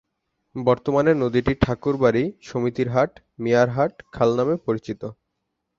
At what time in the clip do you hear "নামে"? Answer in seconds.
4.37-4.55